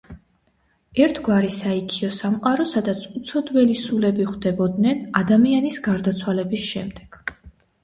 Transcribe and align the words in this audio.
ერთგვარი 1.07 1.51
საიქიო 1.57 2.09
სამყარო, 2.15 2.65
სადაც 2.71 3.05
უცოდველი 3.21 3.77
სულები 3.83 4.27
ხვდებოდნენ 4.31 5.07
ადამიანის 5.23 5.81
გარდაცვალების 5.91 6.69
შემდეგ. 6.75 7.23